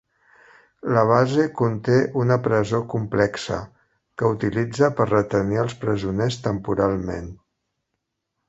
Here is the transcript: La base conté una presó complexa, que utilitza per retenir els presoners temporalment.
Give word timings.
La 0.93 1.01
base 1.09 1.43
conté 1.59 1.97
una 2.21 2.37
presó 2.47 2.79
complexa, 2.95 3.59
que 4.21 4.33
utilitza 4.39 4.91
per 5.01 5.09
retenir 5.13 5.63
els 5.65 5.79
presoners 5.85 6.43
temporalment. 6.51 7.33